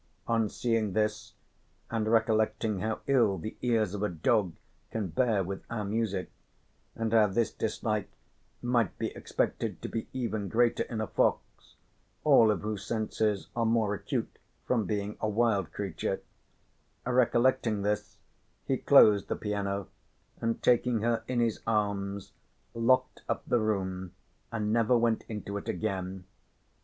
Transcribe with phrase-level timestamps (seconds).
[0.27, 1.33] On seeing this
[1.91, 4.55] and recollecting how ill the ears of a dog
[4.89, 6.31] can bear with our music,
[6.95, 8.09] and how this dislike
[8.63, 11.75] might be expected to be even greater in a fox,
[12.23, 16.23] all of whose senses are more acute from being a wild creature,
[17.05, 18.17] recollecting this
[18.65, 19.87] he closed the piano
[20.39, 22.31] and taking her in his arms,
[22.73, 24.13] locked up the room
[24.51, 26.25] and never went into it again.